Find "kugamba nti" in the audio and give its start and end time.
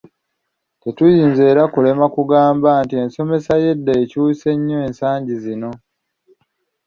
2.15-2.95